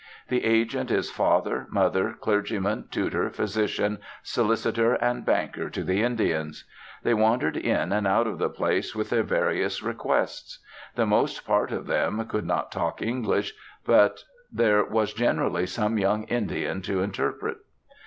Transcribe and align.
The 0.29 0.43
agent 0.45 0.89
is 0.89 1.11
father, 1.11 1.67
mother, 1.69 2.15
clergyman, 2.19 2.85
tutor, 2.89 3.29
physician, 3.29 3.99
solicitor, 4.23 4.95
and 4.95 5.23
banker 5.23 5.69
to 5.69 5.83
the 5.83 6.01
Indians. 6.01 6.63
They 7.03 7.13
wandered 7.13 7.55
in 7.55 7.91
and 7.91 8.07
out 8.07 8.25
of 8.25 8.39
the 8.39 8.49
place 8.49 8.95
with 8.95 9.11
their 9.11 9.21
various 9.21 9.83
requests. 9.83 10.57
The 10.95 11.05
most 11.05 11.45
part 11.45 11.71
of 11.71 11.85
them 11.85 12.25
could 12.25 12.47
not 12.47 12.71
talk 12.71 12.99
English, 12.99 13.53
but 13.85 14.23
there 14.51 14.83
was 14.83 15.13
generally 15.13 15.67
some 15.67 15.99
young 15.99 16.23
Indian 16.23 16.81
to 16.81 17.03
interpret. 17.03 17.57